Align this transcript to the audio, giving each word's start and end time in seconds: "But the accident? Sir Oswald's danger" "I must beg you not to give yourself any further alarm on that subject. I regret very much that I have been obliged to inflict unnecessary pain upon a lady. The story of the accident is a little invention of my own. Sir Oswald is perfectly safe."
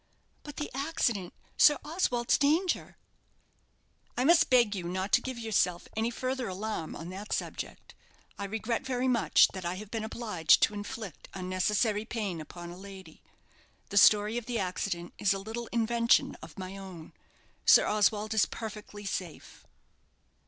"But 0.41 0.55
the 0.55 0.71
accident? 0.73 1.31
Sir 1.57 1.77
Oswald's 1.85 2.39
danger" 2.39 2.97
"I 4.17 4.23
must 4.23 4.49
beg 4.49 4.73
you 4.75 4.85
not 4.85 5.11
to 5.11 5.21
give 5.21 5.37
yourself 5.37 5.87
any 5.95 6.09
further 6.09 6.47
alarm 6.47 6.95
on 6.95 7.09
that 7.09 7.31
subject. 7.31 7.93
I 8.35 8.45
regret 8.45 8.83
very 8.83 9.07
much 9.07 9.49
that 9.49 9.63
I 9.63 9.75
have 9.75 9.91
been 9.91 10.03
obliged 10.03 10.63
to 10.63 10.73
inflict 10.73 11.29
unnecessary 11.35 12.03
pain 12.03 12.41
upon 12.41 12.71
a 12.71 12.77
lady. 12.77 13.21
The 13.89 13.97
story 13.97 14.39
of 14.39 14.47
the 14.47 14.57
accident 14.57 15.13
is 15.19 15.35
a 15.35 15.37
little 15.37 15.67
invention 15.67 16.33
of 16.41 16.57
my 16.57 16.77
own. 16.77 17.13
Sir 17.63 17.85
Oswald 17.85 18.33
is 18.33 18.47
perfectly 18.47 19.05
safe." 19.05 19.67